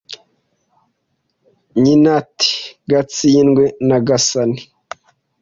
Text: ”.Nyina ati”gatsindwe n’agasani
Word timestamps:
”.Nyina 1.77 2.11
ati”gatsindwe 2.21 3.63
n’agasani 3.87 4.61